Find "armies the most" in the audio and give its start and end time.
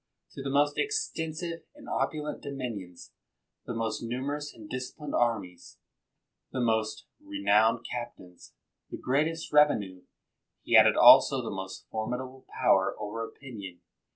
5.13-7.05